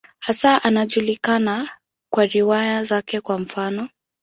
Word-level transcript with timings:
Hasa 0.19 0.63
anajulikana 0.63 1.69
kwa 2.13 2.25
riwaya 2.25 2.83
zake, 2.83 3.21
kwa 3.21 3.39
mfano. 3.39 3.89